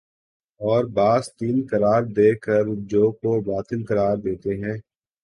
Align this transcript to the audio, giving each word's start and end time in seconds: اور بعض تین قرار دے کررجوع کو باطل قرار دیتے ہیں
اور 0.61 0.83
بعض 0.93 1.23
تین 1.31 1.61
قرار 1.71 2.01
دے 2.15 2.29
کررجوع 2.37 3.09
کو 3.13 3.39
باطل 3.41 3.85
قرار 3.85 4.15
دیتے 4.17 4.55
ہیں 4.55 4.77